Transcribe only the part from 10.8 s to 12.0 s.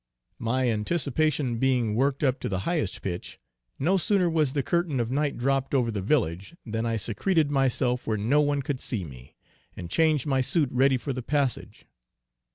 for the passage.